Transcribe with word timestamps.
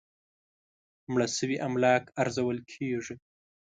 مړ 1.11 1.21
شوي 1.37 1.57
املاک 1.67 2.03
ارزول 2.21 2.57
کېږي. 2.71 3.15